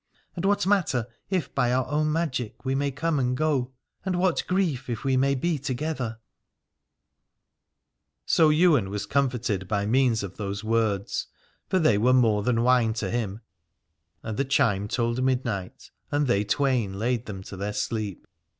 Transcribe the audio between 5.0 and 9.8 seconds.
we may be together? So Ywain was comforted